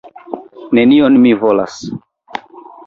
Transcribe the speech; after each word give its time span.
Nenion 0.79 1.21
mi 1.27 1.37
volas. 1.45 1.79